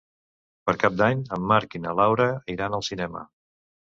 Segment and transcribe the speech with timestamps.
[0.69, 3.23] Per Cap d'Any en Marc i na Laura iran al cinema.